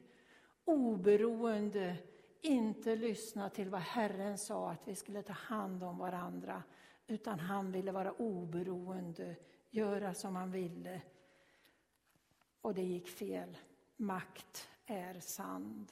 Oberoende, 0.65 1.95
inte 2.41 2.95
lyssna 2.95 3.49
till 3.49 3.69
vad 3.69 3.81
Herren 3.81 4.37
sa 4.37 4.71
att 4.71 4.87
vi 4.87 4.95
skulle 4.95 5.23
ta 5.23 5.33
hand 5.33 5.83
om 5.83 5.97
varandra, 5.97 6.63
utan 7.07 7.39
han 7.39 7.71
ville 7.71 7.91
vara 7.91 8.11
oberoende, 8.11 9.35
göra 9.69 10.13
som 10.13 10.35
han 10.35 10.51
ville. 10.51 11.01
Och 12.61 12.73
det 12.73 12.83
gick 12.83 13.07
fel. 13.07 13.57
Makt 13.95 14.69
är 14.85 15.19
sand. 15.19 15.91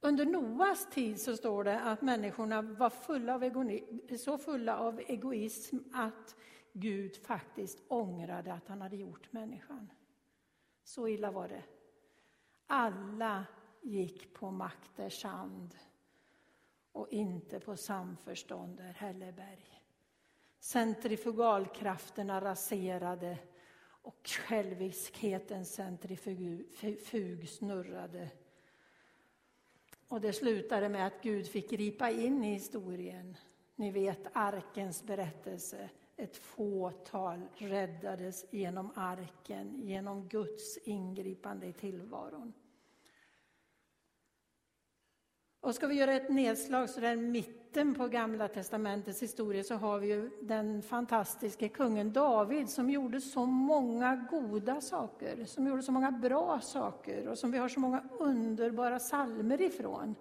Under 0.00 0.24
Noas 0.24 0.90
tid 0.90 1.20
så 1.20 1.36
står 1.36 1.64
det 1.64 1.80
att 1.80 2.02
människorna 2.02 2.62
var 2.62 2.90
fulla 2.90 3.34
av 3.34 4.16
så 4.18 4.38
fulla 4.38 4.78
av 4.78 5.00
egoism 5.00 5.76
att 5.92 6.36
Gud 6.72 7.16
faktiskt 7.16 7.82
ångrade 7.88 8.52
att 8.52 8.68
han 8.68 8.80
hade 8.80 8.96
gjort 8.96 9.32
människan. 9.32 9.92
Så 10.84 11.08
illa 11.08 11.30
var 11.30 11.48
det. 11.48 11.62
Alla 12.66 13.44
gick 13.86 14.34
på 14.34 14.50
makters 14.50 15.24
hand 15.24 15.74
och 16.92 17.08
inte 17.08 17.60
på 17.60 17.76
samförstånd 17.76 18.76
där 18.76 18.92
Hälleberg. 18.92 19.82
Centrifugalkrafterna 20.58 22.40
raserade 22.40 23.38
och 23.86 24.20
själviskhetens 24.24 25.74
centrifug 25.74 27.48
snurrade. 27.48 28.30
Och 30.08 30.20
det 30.20 30.32
slutade 30.32 30.88
med 30.88 31.06
att 31.06 31.22
Gud 31.22 31.48
fick 31.48 31.70
gripa 31.70 32.10
in 32.10 32.44
i 32.44 32.52
historien. 32.52 33.36
Ni 33.74 33.90
vet 33.90 34.26
arkens 34.32 35.02
berättelse 35.02 35.90
ett 36.16 36.36
fåtal 36.36 37.40
räddades 37.54 38.46
genom 38.50 38.92
arken, 38.94 39.80
genom 39.82 40.28
Guds 40.28 40.78
ingripande 40.78 41.66
i 41.66 41.72
tillvaron. 41.72 42.52
Och 45.66 45.74
ska 45.74 45.86
vi 45.86 45.94
göra 45.94 46.14
ett 46.14 46.28
nedslag 46.28 46.90
så 46.90 47.00
där 47.00 47.16
mitten 47.16 47.94
på 47.94 48.08
Gamla 48.08 48.48
testamentets 48.48 49.22
historia 49.22 49.64
så 49.64 49.74
har 49.74 49.98
vi 49.98 50.06
ju 50.06 50.30
den 50.42 50.82
fantastiske 50.82 51.68
kungen 51.68 52.12
David 52.12 52.68
som 52.68 52.90
gjorde 52.90 53.20
så 53.20 53.46
många 53.46 54.26
goda 54.30 54.80
saker, 54.80 55.44
som 55.44 55.66
gjorde 55.66 55.82
så 55.82 55.92
många 55.92 56.10
bra 56.10 56.60
saker 56.60 57.28
och 57.28 57.38
som 57.38 57.50
vi 57.50 57.58
har 57.58 57.68
så 57.68 57.80
många 57.80 58.04
underbara 58.18 58.98
salmer 58.98 59.60
ifrån. 59.60 60.14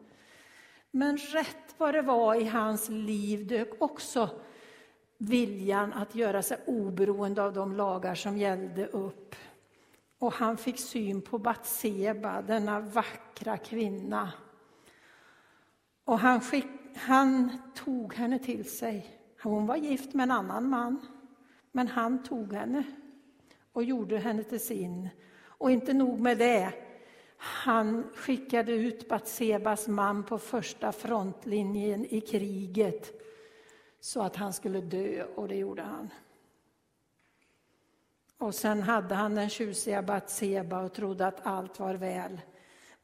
Men 0.92 1.18
rätt 1.18 1.76
vad 1.78 1.94
det 1.94 2.02
var 2.02 2.36
i 2.36 2.46
hans 2.46 2.90
liv 2.90 3.48
dök 3.48 3.82
också 3.82 4.30
viljan 5.18 5.94
att 5.94 6.16
göra 6.16 6.42
sig 6.42 6.58
oberoende 6.66 7.44
av 7.44 7.54
de 7.54 7.76
lagar 7.76 8.16
som 8.16 8.38
gällde 8.38 8.88
upp. 8.88 9.36
Och 10.20 10.34
han 10.34 10.58
fick 10.58 10.80
syn 10.80 11.22
på 11.22 11.38
Batseba, 11.38 12.42
denna 12.42 12.80
vackra 12.80 13.58
kvinna. 13.58 14.32
Och 16.06 16.20
han, 16.20 16.42
skick, 16.42 16.68
han 16.96 17.52
tog 17.76 18.14
henne 18.14 18.40
till 18.40 18.70
sig. 18.70 19.20
Hon 19.42 19.66
var 19.66 19.76
gift 19.76 20.14
med 20.14 20.24
en 20.24 20.32
annan 20.32 20.70
man, 20.70 21.06
men 21.72 21.88
han 21.88 22.24
tog 22.24 22.54
henne 22.54 22.84
och 23.74 23.84
gjorde 23.84 24.18
henne 24.18 24.44
till 24.44 24.60
sin. 24.60 25.10
Och 25.44 25.72
inte 25.72 25.94
nog 25.94 26.20
med 26.20 26.38
det, 26.38 26.74
han 27.38 28.04
skickade 28.14 28.72
ut 28.72 29.10
Batsebas 29.10 29.88
man 29.88 30.24
på 30.24 30.38
första 30.38 30.92
frontlinjen 30.92 32.06
i 32.06 32.22
kriget 32.22 33.22
så 34.00 34.22
att 34.22 34.36
han 34.36 34.54
skulle 34.54 34.82
dö, 34.82 35.24
och 35.24 35.48
det 35.48 35.56
gjorde 35.56 35.82
han. 35.82 36.10
Och 38.38 38.56
sen 38.56 38.82
hade 38.82 39.16
han 39.16 39.36
den 39.36 39.50
tjusiga 39.50 40.02
Batseba 40.02 40.82
och 40.82 40.94
trodde 40.94 41.28
att 41.28 41.46
allt 41.48 41.80
var 41.80 41.96
väl. 41.96 42.42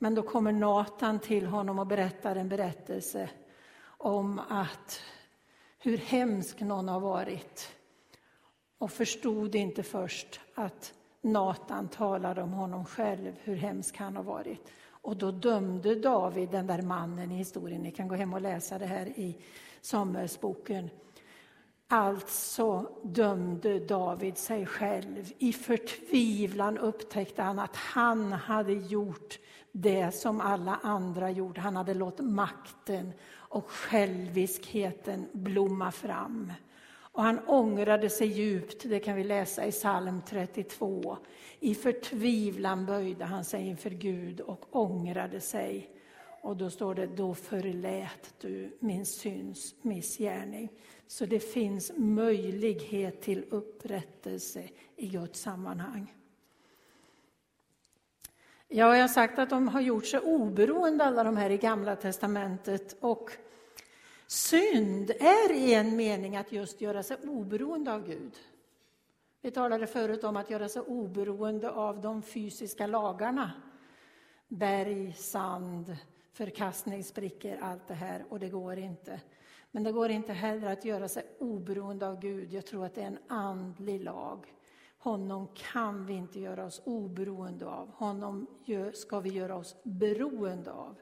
Men 0.03 0.15
då 0.15 0.23
kommer 0.23 0.51
Natan 0.51 1.19
till 1.19 1.45
honom 1.45 1.79
och 1.79 1.87
berättar 1.87 2.35
en 2.35 2.49
berättelse 2.49 3.29
om 3.83 4.39
att 4.49 5.01
hur 5.79 5.97
hemsk 5.97 6.59
någon 6.61 6.87
har 6.87 6.99
varit. 6.99 7.75
Och 8.77 8.91
förstod 8.91 9.55
inte 9.55 9.83
först 9.83 10.39
att 10.55 10.93
Natan 11.21 11.87
talade 11.87 12.41
om 12.41 12.53
honom 12.53 12.85
själv, 12.85 13.33
hur 13.43 13.55
hemsk 13.55 13.97
han 13.97 14.15
har 14.15 14.23
varit. 14.23 14.71
Och 14.83 15.17
då 15.17 15.31
dömde 15.31 15.95
David 15.95 16.49
den 16.49 16.67
där 16.67 16.81
mannen 16.81 17.31
i 17.31 17.37
historien. 17.37 17.81
Ni 17.81 17.91
kan 17.91 18.07
gå 18.07 18.15
hem 18.15 18.33
och 18.33 18.41
läsa 18.41 18.79
det 18.79 18.85
här 18.85 19.05
i 19.05 19.37
Samuelsboken. 19.81 20.89
Alltså 21.87 22.89
dömde 23.03 23.79
David 23.79 24.37
sig 24.37 24.65
själv. 24.65 25.31
I 25.37 25.53
förtvivlan 25.53 26.77
upptäckte 26.77 27.41
han 27.41 27.59
att 27.59 27.75
han 27.75 28.31
hade 28.31 28.73
gjort 28.73 29.39
det 29.71 30.11
som 30.11 30.41
alla 30.41 30.79
andra 30.83 31.31
gjorde. 31.31 31.61
Han 31.61 31.75
hade 31.75 31.93
låtit 31.93 32.25
makten 32.25 33.13
och 33.33 33.69
själviskheten 33.69 35.27
blomma 35.31 35.91
fram. 35.91 36.53
Och 37.13 37.23
han 37.23 37.39
ångrade 37.47 38.09
sig 38.09 38.27
djupt, 38.27 38.89
det 38.89 38.99
kan 38.99 39.15
vi 39.15 39.23
läsa 39.23 39.65
i 39.65 39.71
psalm 39.71 40.21
32. 40.27 41.17
I 41.59 41.75
förtvivlan 41.75 42.85
böjde 42.85 43.25
han 43.25 43.45
sig 43.45 43.67
inför 43.67 43.89
Gud 43.89 44.41
och 44.41 44.75
ångrade 44.75 45.39
sig. 45.39 45.89
Och 46.41 46.57
då 46.57 46.69
står 46.69 46.95
det, 46.95 47.07
då 47.07 47.33
förlät 47.33 48.33
du 48.41 48.77
min 48.79 49.05
syns 49.05 49.75
missgärning. 49.81 50.69
Så 51.07 51.25
det 51.25 51.39
finns 51.39 51.91
möjlighet 51.97 53.21
till 53.21 53.45
upprättelse 53.49 54.69
i 54.95 55.07
Guds 55.07 55.41
sammanhang. 55.41 56.13
Ja, 58.73 58.95
jag 58.95 59.03
har 59.03 59.07
sagt 59.07 59.39
att 59.39 59.49
de 59.49 59.67
har 59.67 59.81
gjort 59.81 60.05
sig 60.05 60.19
oberoende, 60.19 61.03
alla 61.03 61.23
de 61.23 61.37
här 61.37 61.49
i 61.49 61.57
Gamla 61.57 61.95
testamentet. 61.95 62.95
Och 62.99 63.31
synd 64.27 65.09
är 65.09 65.51
i 65.51 65.73
en 65.73 65.95
mening 65.95 66.37
att 66.37 66.51
just 66.51 66.81
göra 66.81 67.03
sig 67.03 67.17
oberoende 67.17 67.93
av 67.93 68.07
Gud. 68.07 68.37
Vi 69.41 69.51
talade 69.51 69.87
förut 69.87 70.23
om 70.23 70.37
att 70.37 70.49
göra 70.49 70.69
sig 70.69 70.81
oberoende 70.81 71.71
av 71.71 72.01
de 72.01 72.21
fysiska 72.21 72.87
lagarna. 72.87 73.51
Berg, 74.47 75.13
sand, 75.13 75.97
förkastningsbrickor, 76.33 77.57
allt 77.61 77.87
det 77.87 77.93
här. 77.93 78.25
Och 78.29 78.39
det 78.39 78.49
går 78.49 78.77
inte. 78.77 79.21
Men 79.71 79.83
det 79.83 79.91
går 79.91 80.09
inte 80.09 80.33
heller 80.33 80.71
att 80.71 80.85
göra 80.85 81.07
sig 81.07 81.23
oberoende 81.39 82.07
av 82.07 82.19
Gud. 82.19 82.53
Jag 82.53 82.65
tror 82.65 82.85
att 82.85 82.95
det 82.95 83.01
är 83.01 83.07
en 83.07 83.19
andlig 83.27 84.03
lag. 84.03 84.45
Honom 85.01 85.47
kan 85.53 86.05
vi 86.05 86.13
inte 86.13 86.39
göra 86.39 86.65
oss 86.65 86.81
oberoende 86.85 87.65
av. 87.65 87.91
Honom 87.91 88.47
ska 88.93 89.19
vi 89.19 89.29
göra 89.29 89.55
oss 89.55 89.75
beroende 89.83 90.71
av. 90.71 90.95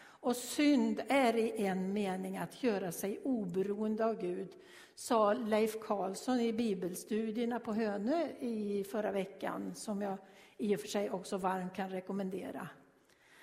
Och 0.00 0.36
synd 0.36 1.00
är 1.08 1.36
i 1.36 1.66
en 1.66 1.92
mening 1.92 2.38
att 2.38 2.62
göra 2.62 2.92
sig 2.92 3.20
oberoende 3.24 4.04
av 4.06 4.20
Gud, 4.20 4.48
sa 4.94 5.32
Leif 5.32 5.80
Karlsson 5.80 6.40
i 6.40 6.52
bibelstudierna 6.52 7.60
på 7.60 7.72
Hönö 7.72 8.28
i 8.40 8.84
förra 8.84 9.12
veckan, 9.12 9.74
som 9.74 10.02
jag 10.02 10.18
i 10.56 10.76
och 10.76 10.80
för 10.80 10.88
sig 10.88 11.10
också 11.10 11.36
varmt 11.36 11.74
kan 11.74 11.90
rekommendera. 11.90 12.68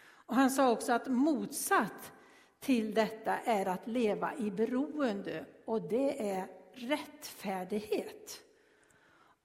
Och 0.09 0.35
han 0.35 0.49
sa 0.49 0.71
också 0.71 0.93
att 0.93 1.07
motsatt 1.07 2.11
till 2.59 2.93
detta 2.93 3.37
är 3.37 3.65
att 3.65 3.87
leva 3.87 4.35
i 4.37 4.51
beroende, 4.51 5.45
och 5.65 5.81
det 5.81 6.29
är 6.31 6.47
rättfärdighet. 6.73 8.41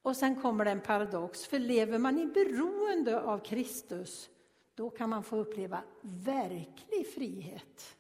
Och 0.07 0.17
sen 0.17 0.41
kommer 0.41 0.65
det 0.65 0.71
en 0.71 0.81
paradox, 0.81 1.47
för 1.47 1.59
lever 1.59 1.99
man 1.99 2.19
i 2.19 2.27
beroende 2.27 3.21
av 3.21 3.39
Kristus, 3.39 4.31
då 4.75 4.91
kan 4.91 5.11
man 5.11 5.23
få 5.23 5.37
uppleva 5.37 5.83
verklig 6.01 7.07
frihet. 7.15 7.97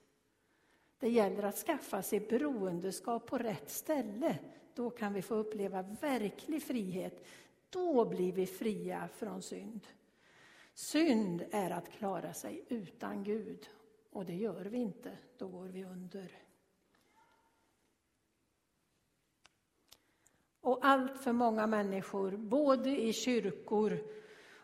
Det 0.98 1.08
gäller 1.08 1.42
att 1.42 1.56
skaffa 1.56 2.02
sig 2.02 2.20
beroendeskap 2.20 3.26
på 3.26 3.38
rätt 3.38 3.70
ställe. 3.70 4.38
Då 4.74 4.90
kan 4.90 5.12
vi 5.12 5.22
få 5.22 5.34
uppleva 5.34 5.82
verklig 5.82 6.62
frihet. 6.62 7.26
Då 7.70 8.04
blir 8.04 8.32
vi 8.32 8.46
fria 8.46 9.08
från 9.14 9.42
synd. 9.42 9.86
Synd 10.74 11.44
är 11.50 11.70
att 11.70 11.90
klara 11.90 12.32
sig 12.32 12.64
utan 12.68 13.24
Gud. 13.24 13.68
Och 14.10 14.26
det 14.26 14.34
gör 14.34 14.64
vi 14.64 14.78
inte, 14.78 15.18
då 15.38 15.48
går 15.48 15.66
vi 15.66 15.84
under. 15.84 16.45
Och 20.66 20.78
allt 20.82 21.18
för 21.18 21.32
många 21.32 21.66
människor, 21.66 22.30
både 22.36 22.90
i 22.90 23.12
kyrkor 23.12 23.98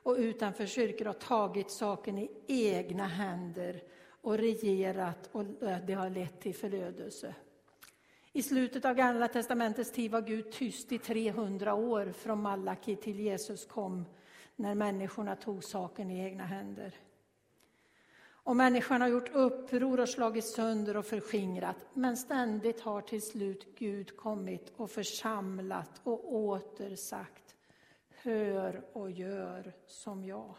och 0.03 0.17
utanför 0.19 0.67
kyrkor, 0.67 1.05
har 1.05 1.13
tagit 1.13 1.71
saken 1.71 2.19
i 2.19 2.31
egna 2.47 3.07
händer 3.07 3.83
och 4.07 4.39
regerat 4.39 5.29
och 5.33 5.45
det 5.87 5.93
har 5.93 6.11
lett 6.11 6.41
till 6.41 6.55
förödelse. 6.55 7.35
I 8.33 8.43
slutet 8.43 8.85
av 8.85 8.95
Gamla 8.95 9.29
testamentets 9.29 9.93
tid 9.93 10.11
var 10.11 10.21
Gud 10.21 10.53
tyst 10.53 10.93
i 10.93 10.99
300 10.99 11.75
år 11.75 12.13
från 12.13 12.43
Malaki 12.43 12.97
till 12.97 13.21
Jesus 13.21 13.67
kom 13.67 14.05
när 14.57 14.75
människorna 14.75 15.37
tog 15.37 15.65
saken 15.65 16.11
i 16.11 16.25
egna 16.25 16.45
händer. 16.45 16.95
Och 18.45 18.57
människan 18.57 19.01
har 19.01 19.09
gjort 19.09 19.35
uppror 19.35 20.01
och 20.01 20.09
slagit 20.09 20.45
sönder 20.45 20.97
och 20.97 21.07
förskingrat. 21.07 21.77
Men 21.95 22.17
ständigt 22.17 22.81
har 22.81 23.01
till 23.01 23.23
slut 23.23 23.79
Gud 23.79 24.17
kommit 24.17 24.73
och 24.77 24.91
församlat 24.91 26.01
och 26.05 26.35
åter 26.35 26.97
sagt 26.97 27.57
Hör 28.09 28.85
och 28.93 29.11
gör 29.11 29.73
som 29.87 30.25
jag. 30.25 30.55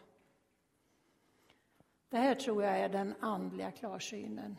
Det 2.09 2.17
här 2.17 2.35
tror 2.35 2.63
jag 2.63 2.79
är 2.79 2.89
den 2.89 3.15
andliga 3.19 3.71
klarsynen. 3.71 4.57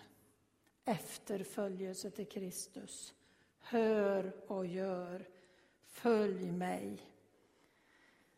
Efterföljelse 0.85 2.11
till 2.11 2.27
Kristus. 2.27 3.15
Hör 3.59 4.33
och 4.47 4.67
gör. 4.67 5.29
Följ 5.87 6.53
mig. 6.53 7.14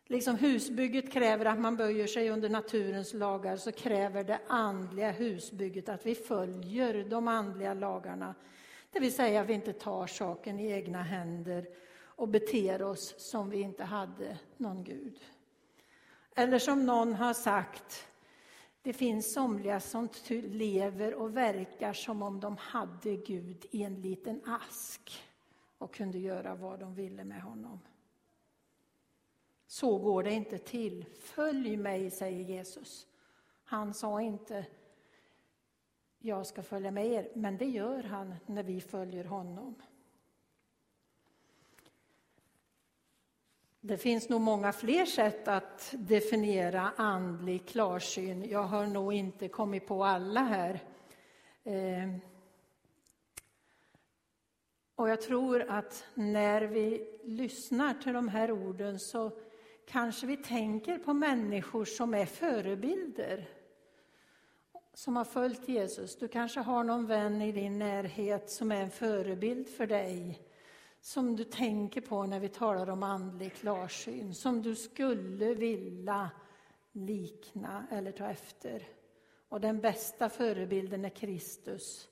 Liksom 0.08 0.36
husbygget 0.36 1.12
kräver 1.12 1.44
att 1.44 1.58
man 1.58 1.76
böjer 1.76 2.06
sig 2.06 2.30
under 2.30 2.48
naturens 2.48 3.14
lagar 3.14 3.56
så 3.56 3.72
kräver 3.72 4.24
det 4.24 4.40
andliga 4.46 5.10
husbygget 5.10 5.88
att 5.88 6.06
vi 6.06 6.14
följer 6.14 7.04
de 7.04 7.28
andliga 7.28 7.74
lagarna. 7.74 8.34
Det 8.90 9.00
vill 9.00 9.14
säga 9.14 9.40
att 9.40 9.48
vi 9.48 9.52
inte 9.52 9.72
tar 9.72 10.06
saken 10.06 10.60
i 10.60 10.70
egna 10.70 11.02
händer 11.02 11.68
och 11.98 12.28
beter 12.28 12.82
oss 12.82 13.14
som 13.18 13.50
vi 13.50 13.60
inte 13.60 13.84
hade 13.84 14.38
någon 14.56 14.84
Gud. 14.84 15.20
Eller 16.34 16.58
som 16.58 16.86
någon 16.86 17.14
har 17.14 17.34
sagt, 17.34 18.06
det 18.82 18.92
finns 18.92 19.32
somliga 19.32 19.80
som 19.80 20.08
lever 20.42 21.14
och 21.14 21.36
verkar 21.36 21.92
som 21.92 22.22
om 22.22 22.40
de 22.40 22.56
hade 22.56 23.16
Gud 23.16 23.66
i 23.70 23.82
en 23.82 24.02
liten 24.02 24.40
ask 24.46 25.22
och 25.78 25.94
kunde 25.94 26.18
göra 26.18 26.54
vad 26.54 26.80
de 26.80 26.94
ville 26.94 27.24
med 27.24 27.42
honom. 27.42 27.80
Så 29.76 29.98
går 29.98 30.22
det 30.22 30.32
inte 30.32 30.58
till. 30.58 31.04
Följ 31.14 31.76
mig, 31.76 32.10
säger 32.10 32.44
Jesus. 32.44 33.06
Han 33.64 33.94
sa 33.94 34.22
inte 34.22 34.66
jag 36.18 36.46
ska 36.46 36.62
följa 36.62 36.90
med 36.90 37.06
er, 37.06 37.28
men 37.34 37.56
det 37.56 37.64
gör 37.64 38.02
han 38.02 38.34
när 38.46 38.62
vi 38.62 38.80
följer 38.80 39.24
honom. 39.24 39.74
Det 43.80 43.96
finns 43.96 44.28
nog 44.28 44.40
många 44.40 44.72
fler 44.72 45.04
sätt 45.04 45.48
att 45.48 45.94
definiera 45.98 46.92
andlig 46.96 47.66
klarsyn. 47.66 48.44
Jag 48.44 48.62
har 48.62 48.86
nog 48.86 49.12
inte 49.12 49.48
kommit 49.48 49.86
på 49.86 50.04
alla 50.04 50.40
här. 50.40 50.80
Eh, 51.64 52.16
och 54.94 55.08
jag 55.08 55.20
tror 55.20 55.62
att 55.68 56.04
när 56.14 56.62
vi 56.62 57.18
lyssnar 57.24 57.94
till 57.94 58.12
de 58.12 58.28
här 58.28 58.50
orden 58.50 58.98
så 58.98 59.32
kanske 59.86 60.26
vi 60.26 60.36
tänker 60.36 60.98
på 60.98 61.14
människor 61.14 61.84
som 61.84 62.14
är 62.14 62.26
förebilder, 62.26 63.48
som 64.94 65.16
har 65.16 65.24
följt 65.24 65.68
Jesus. 65.68 66.16
Du 66.16 66.28
kanske 66.28 66.60
har 66.60 66.84
någon 66.84 67.06
vän 67.06 67.42
i 67.42 67.52
din 67.52 67.78
närhet 67.78 68.50
som 68.50 68.72
är 68.72 68.80
en 68.82 68.90
förebild 68.90 69.68
för 69.68 69.86
dig, 69.86 70.42
som 71.00 71.36
du 71.36 71.44
tänker 71.44 72.00
på 72.00 72.26
när 72.26 72.40
vi 72.40 72.48
talar 72.48 72.90
om 72.90 73.02
andlig 73.02 73.54
klarsyn, 73.54 74.34
som 74.34 74.62
du 74.62 74.74
skulle 74.74 75.54
vilja 75.54 76.30
likna 76.92 77.86
eller 77.90 78.12
ta 78.12 78.30
efter. 78.30 78.88
Och 79.48 79.60
den 79.60 79.80
bästa 79.80 80.28
förebilden 80.28 81.04
är 81.04 81.08
Kristus. 81.08 82.08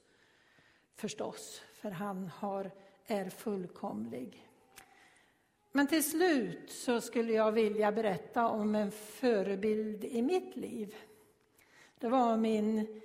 förstås, 0.96 1.62
för 1.74 1.90
han 1.90 2.28
har, 2.28 2.70
är 3.06 3.30
fullkomlig. 3.30 4.48
Men 5.76 5.86
till 5.86 6.04
slut 6.04 6.70
så 6.70 7.00
skulle 7.00 7.32
jag 7.32 7.52
vilja 7.52 7.92
berätta 7.92 8.46
om 8.46 8.74
en 8.74 8.90
förebild 8.90 10.04
i 10.04 10.22
mitt 10.22 10.56
liv. 10.56 10.94
Det 11.98 12.08
var 12.08 12.36
min 12.36 13.00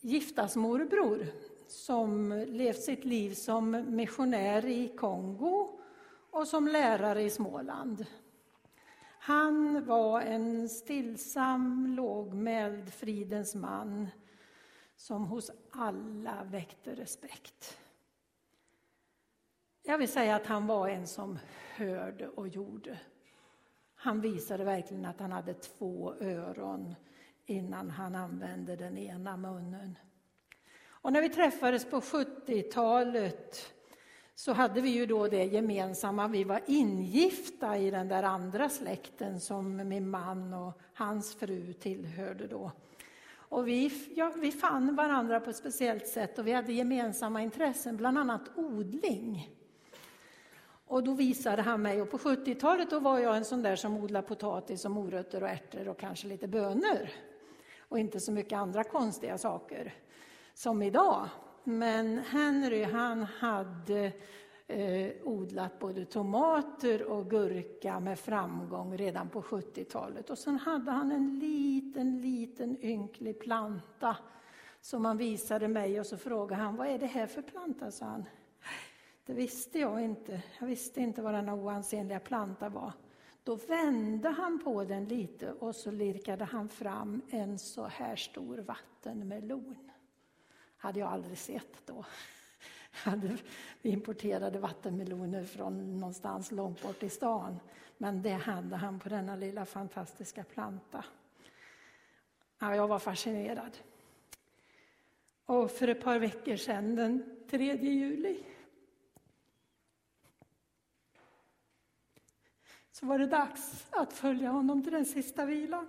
giftasmorbror 0.00 1.26
som 1.66 2.32
levt 2.48 2.82
sitt 2.82 3.04
liv 3.04 3.34
som 3.34 3.84
missionär 3.88 4.64
i 4.64 4.88
Kongo 4.88 5.80
och 6.30 6.48
som 6.48 6.68
lärare 6.68 7.22
i 7.22 7.30
Småland. 7.30 8.06
Han 9.18 9.84
var 9.84 10.20
en 10.20 10.68
stillsam, 10.68 11.86
lågmäld, 11.96 12.92
fridens 12.92 13.54
man 13.54 14.08
som 14.96 15.26
hos 15.26 15.50
alla 15.70 16.44
väckte 16.44 16.94
respekt. 16.94 17.79
Jag 19.90 19.98
vill 19.98 20.08
säga 20.08 20.36
att 20.36 20.46
han 20.46 20.66
var 20.66 20.88
en 20.88 21.06
som 21.06 21.38
hörde 21.76 22.28
och 22.28 22.48
gjorde. 22.48 22.98
Han 23.94 24.20
visade 24.20 24.64
verkligen 24.64 25.04
att 25.04 25.20
han 25.20 25.32
hade 25.32 25.54
två 25.54 26.14
öron 26.20 26.94
innan 27.46 27.90
han 27.90 28.14
använde 28.14 28.76
den 28.76 28.98
ena 28.98 29.36
munnen. 29.36 29.98
Och 30.86 31.12
när 31.12 31.22
vi 31.22 31.28
träffades 31.28 31.84
på 31.84 32.00
70-talet 32.00 33.72
så 34.34 34.52
hade 34.52 34.80
vi 34.80 34.90
ju 34.90 35.06
då 35.06 35.28
det 35.28 35.44
gemensamma, 35.44 36.28
vi 36.28 36.44
var 36.44 36.60
ingifta 36.66 37.78
i 37.78 37.90
den 37.90 38.08
där 38.08 38.22
andra 38.22 38.68
släkten 38.68 39.40
som 39.40 39.88
min 39.88 40.10
man 40.10 40.54
och 40.54 40.80
hans 40.94 41.34
fru 41.34 41.72
tillhörde 41.72 42.46
då. 42.46 42.72
Och 43.32 43.68
vi, 43.68 44.10
ja, 44.16 44.32
vi 44.36 44.52
fann 44.52 44.96
varandra 44.96 45.40
på 45.40 45.50
ett 45.50 45.56
speciellt 45.56 46.06
sätt 46.06 46.38
och 46.38 46.46
vi 46.46 46.52
hade 46.52 46.72
gemensamma 46.72 47.42
intressen, 47.42 47.96
bland 47.96 48.18
annat 48.18 48.50
odling. 48.56 49.56
Och 50.90 51.04
då 51.04 51.12
visade 51.12 51.62
han 51.62 51.82
mig, 51.82 52.02
och 52.02 52.10
på 52.10 52.18
70-talet 52.18 52.90
då 52.90 53.00
var 53.00 53.18
jag 53.18 53.36
en 53.36 53.44
sån 53.44 53.62
där 53.62 53.76
som 53.76 53.96
odlade 53.96 54.26
potatis 54.26 54.84
och 54.84 54.90
morötter 54.90 55.42
och 55.42 55.48
ärtor 55.48 55.88
och 55.88 55.98
kanske 55.98 56.28
lite 56.28 56.48
bönor. 56.48 57.08
Och 57.78 57.98
inte 57.98 58.20
så 58.20 58.32
mycket 58.32 58.58
andra 58.58 58.84
konstiga 58.84 59.38
saker 59.38 59.94
som 60.54 60.82
idag. 60.82 61.28
Men 61.64 62.18
Henry 62.18 62.82
han 62.82 63.22
hade 63.22 64.12
eh, 64.66 65.12
odlat 65.22 65.78
både 65.78 66.04
tomater 66.04 67.02
och 67.02 67.30
gurka 67.30 68.00
med 68.00 68.18
framgång 68.18 68.96
redan 68.96 69.28
på 69.28 69.42
70-talet. 69.42 70.30
Och 70.30 70.38
sen 70.38 70.58
hade 70.58 70.90
han 70.90 71.12
en 71.12 71.38
liten, 71.38 72.20
liten 72.20 72.84
ynklig 72.84 73.40
planta 73.40 74.16
som 74.80 75.04
han 75.04 75.16
visade 75.16 75.68
mig 75.68 76.00
och 76.00 76.06
så 76.06 76.16
frågade 76.16 76.62
han, 76.62 76.76
vad 76.76 76.86
är 76.86 76.98
det 76.98 77.06
här 77.06 77.26
för 77.26 77.42
planta? 77.42 77.90
sa 77.90 78.04
han. 78.04 78.24
Det 79.26 79.32
visste 79.32 79.78
jag 79.78 80.00
inte. 80.00 80.42
Jag 80.60 80.66
visste 80.66 81.00
inte 81.00 81.22
vad 81.22 81.34
denna 81.34 81.54
oansenliga 81.54 82.20
planta 82.20 82.68
var. 82.68 82.92
Då 83.44 83.54
vände 83.54 84.28
han 84.28 84.60
på 84.64 84.84
den 84.84 85.04
lite 85.04 85.52
och 85.52 85.76
så 85.76 85.90
lirkade 85.90 86.44
han 86.44 86.68
fram 86.68 87.22
en 87.30 87.58
så 87.58 87.86
här 87.86 88.16
stor 88.16 88.58
vattenmelon 88.58 89.90
hade 90.80 91.00
jag 91.00 91.08
aldrig 91.08 91.38
sett 91.38 91.86
då. 91.86 92.04
Hade, 92.90 93.36
vi 93.82 93.90
importerade 93.90 94.58
vattenmeloner 94.58 95.44
från 95.44 96.00
någonstans 96.00 96.52
långt 96.52 96.82
bort 96.82 97.02
i 97.02 97.08
stan. 97.08 97.60
Men 97.98 98.22
det 98.22 98.32
hade 98.32 98.76
han 98.76 99.00
på 99.00 99.08
denna 99.08 99.36
lilla 99.36 99.66
fantastiska 99.66 100.44
planta. 100.44 101.04
Ja, 102.58 102.76
jag 102.76 102.88
var 102.88 102.98
fascinerad. 102.98 103.78
Och 105.46 105.70
för 105.70 105.88
ett 105.88 106.02
par 106.02 106.18
veckor 106.18 106.56
sedan, 106.56 106.96
den 106.96 107.40
3 107.50 107.76
juli, 107.76 108.44
så 113.00 113.06
var 113.06 113.18
det 113.18 113.26
dags 113.26 113.86
att 113.90 114.12
följa 114.12 114.50
honom 114.50 114.82
till 114.82 114.92
den 114.92 115.06
sista 115.06 115.46
vilan. 115.46 115.88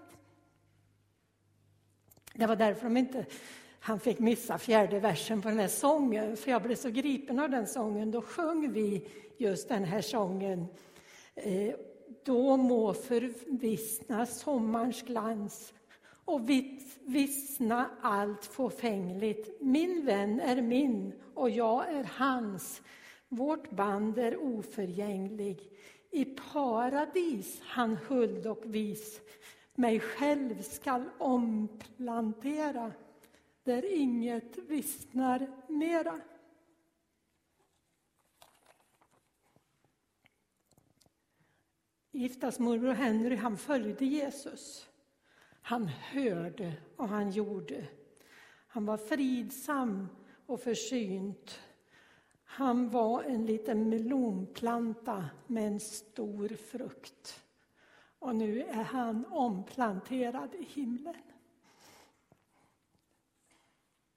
Det 2.34 2.46
var 2.46 2.56
därför 2.56 2.84
de 2.84 2.98
inte 2.98 3.26
han 3.80 4.00
fick 4.00 4.20
missa 4.20 4.58
fjärde 4.58 5.00
versen 5.00 5.42
på 5.42 5.50
den 5.50 5.60
här 5.60 5.68
sången, 5.68 6.38
för 6.38 6.52
jag 6.52 6.62
blev 6.62 6.76
så 6.76 6.90
gripen 6.90 7.40
av 7.40 7.50
den 7.50 7.68
sången. 7.68 8.12
Då 8.12 8.22
sjöng 8.22 8.72
vi 8.72 9.08
just 9.38 9.70
den 9.70 9.84
här 9.84 10.02
sången. 10.02 10.66
Eh, 11.36 11.76
Då 12.24 12.58
må 12.58 12.94
förvissna 12.94 14.26
sommarns 14.26 15.02
glans 15.02 15.74
och 16.26 16.50
vissna 17.06 17.90
allt 18.02 18.46
fåfängligt. 18.46 19.62
Min 19.62 20.06
vän 20.06 20.40
är 20.40 20.62
min 20.62 21.14
och 21.34 21.50
jag 21.50 21.90
är 21.90 22.04
hans. 22.04 22.82
Vårt 23.30 23.72
band 23.72 24.18
är 24.18 24.38
oförgänglig. 24.38 25.72
I 26.12 26.26
paradis 26.26 27.62
han 27.64 27.98
huld 28.08 28.48
och 28.48 28.64
vis 28.66 29.22
mig 29.76 30.00
själv 30.00 30.62
skall 30.62 31.10
omplantera 31.18 32.92
där 33.64 33.94
inget 33.94 34.58
vissnar 34.58 35.48
mera. 35.68 36.22
Giftasmorbror 42.12 42.94
Henry 42.94 43.36
han 43.36 43.58
följde 43.58 44.06
Jesus. 44.06 44.88
Han 45.62 45.88
hörde 45.88 46.74
och 46.96 47.08
han 47.08 47.32
gjorde. 47.32 47.88
Han 48.68 48.86
var 48.86 48.98
fridsam 48.98 50.08
och 50.46 50.62
försynt. 50.62 51.60
Han 52.54 52.90
var 52.90 53.24
en 53.24 53.46
liten 53.46 53.90
melonplanta 53.90 55.26
med 55.48 55.68
en 55.68 55.80
stor 55.80 56.48
frukt. 56.48 57.44
Och 58.20 58.36
nu 58.36 58.62
är 58.62 58.84
han 58.84 59.26
omplanterad 59.26 60.56
i 60.56 60.64
himlen. 60.64 61.22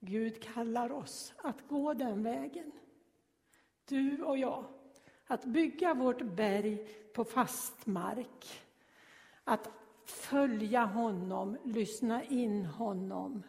Gud 0.00 0.42
kallar 0.42 0.92
oss 0.92 1.32
att 1.36 1.68
gå 1.68 1.94
den 1.94 2.22
vägen. 2.22 2.72
Du 3.84 4.22
och 4.22 4.38
jag. 4.38 4.64
Att 5.26 5.44
bygga 5.44 5.94
vårt 5.94 6.22
berg 6.22 6.86
på 7.12 7.24
fast 7.24 7.86
mark. 7.86 8.62
Att 9.44 9.70
följa 10.04 10.84
honom, 10.84 11.56
lyssna 11.64 12.24
in 12.24 12.64
honom. 12.66 13.42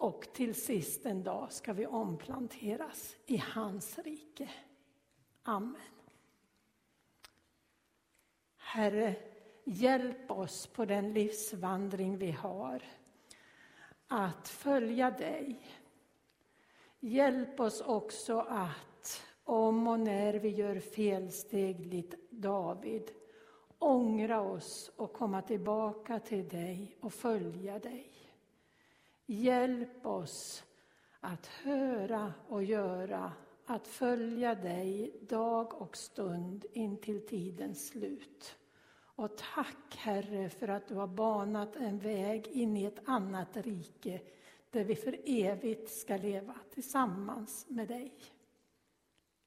Och 0.00 0.32
till 0.32 0.54
sist 0.54 1.06
en 1.06 1.22
dag 1.22 1.52
ska 1.52 1.72
vi 1.72 1.86
omplanteras 1.86 3.16
i 3.26 3.36
hans 3.36 3.98
rike. 3.98 4.50
Amen. 5.42 5.76
Herre, 8.56 9.16
hjälp 9.64 10.30
oss 10.30 10.66
på 10.66 10.84
den 10.84 11.12
livsvandring 11.12 12.18
vi 12.18 12.30
har 12.30 12.82
att 14.06 14.48
följa 14.48 15.10
dig. 15.10 15.60
Hjälp 17.00 17.60
oss 17.60 17.80
också 17.80 18.38
att, 18.48 19.22
om 19.44 19.86
och 19.88 20.00
när 20.00 20.34
vi 20.34 20.48
gör 20.48 20.78
felsteg 20.78 21.86
likt 21.86 22.14
David, 22.30 23.10
ångra 23.78 24.40
oss 24.40 24.90
och 24.96 25.12
komma 25.12 25.42
tillbaka 25.42 26.18
till 26.18 26.48
dig 26.48 26.96
och 27.00 27.12
följa 27.12 27.78
dig. 27.78 28.09
Hjälp 29.32 30.06
oss 30.06 30.64
att 31.20 31.46
höra 31.46 32.32
och 32.48 32.64
göra, 32.64 33.32
att 33.66 33.88
följa 33.88 34.54
dig 34.54 35.20
dag 35.28 35.82
och 35.82 35.96
stund 35.96 36.66
in 36.72 36.96
till 37.00 37.26
tidens 37.26 37.88
slut. 37.88 38.56
Och 38.92 39.36
tack 39.54 39.96
Herre 39.96 40.50
för 40.50 40.68
att 40.68 40.88
du 40.88 40.94
har 40.94 41.06
banat 41.06 41.76
en 41.76 41.98
väg 41.98 42.46
in 42.46 42.76
i 42.76 42.84
ett 42.84 43.00
annat 43.04 43.56
rike 43.56 44.20
där 44.70 44.84
vi 44.84 44.94
för 44.94 45.20
evigt 45.24 45.90
ska 45.90 46.16
leva 46.16 46.54
tillsammans 46.74 47.66
med 47.68 47.88
dig. 47.88 48.14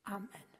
Amen. 0.03 0.52